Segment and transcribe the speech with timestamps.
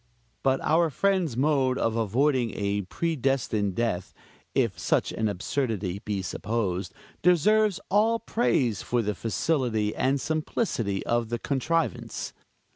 [0.41, 4.15] But our friend's mode of avoiding a predestined death
[4.55, 11.29] if such an absurdity be supposed deserves all praise for the facility and simplicity of
[11.29, 12.33] the contrivance.